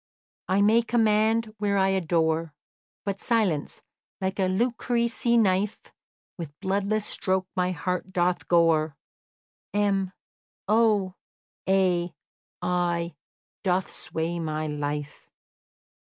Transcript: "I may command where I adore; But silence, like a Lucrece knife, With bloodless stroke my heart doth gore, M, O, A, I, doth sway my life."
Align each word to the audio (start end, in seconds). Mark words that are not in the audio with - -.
"I 0.47 0.63
may 0.63 0.81
command 0.81 1.53
where 1.59 1.77
I 1.77 1.89
adore; 1.89 2.55
But 3.05 3.21
silence, 3.21 3.83
like 4.19 4.39
a 4.39 4.47
Lucrece 4.49 5.27
knife, 5.37 5.93
With 6.39 6.59
bloodless 6.59 7.05
stroke 7.05 7.45
my 7.55 7.69
heart 7.69 8.07
doth 8.11 8.47
gore, 8.47 8.97
M, 9.75 10.11
O, 10.67 11.13
A, 11.69 12.15
I, 12.63 13.13
doth 13.63 13.91
sway 13.91 14.39
my 14.39 14.65
life." 14.65 15.29